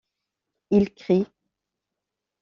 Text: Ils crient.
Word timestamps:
Ils 0.71 0.95
crient. 0.95 1.27